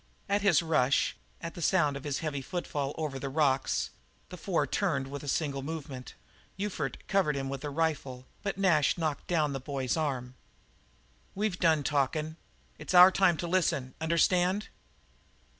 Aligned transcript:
At 0.27 0.41
his 0.41 0.63
rush, 0.63 1.15
at 1.41 1.53
the 1.53 1.61
sound 1.61 1.95
of 1.95 2.05
his 2.05 2.21
heavy 2.25 2.41
footfall 2.41 2.95
over 2.97 3.19
the 3.19 3.29
rocks, 3.29 3.91
the 4.29 4.35
four 4.35 4.65
turned 4.65 5.05
with 5.11 5.21
a 5.21 5.27
single 5.27 5.61
movement; 5.61 6.15
Ufert 6.57 6.95
covered 7.07 7.35
him 7.35 7.49
with 7.49 7.63
a 7.63 7.69
rifle, 7.69 8.25
but 8.41 8.57
Nash 8.57 8.97
knocked 8.97 9.27
down 9.27 9.53
the 9.53 9.59
boy's 9.59 9.95
arm. 9.95 10.33
"We've 11.35 11.59
done 11.59 11.83
talkin'; 11.83 12.37
it's 12.79 12.95
our 12.95 13.11
time 13.11 13.37
to 13.37 13.47
listen; 13.47 13.93
understand?" 14.01 14.69